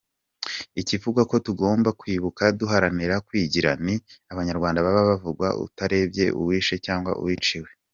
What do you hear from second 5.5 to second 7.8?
utarebye uwishe cyangwa uwiciwe.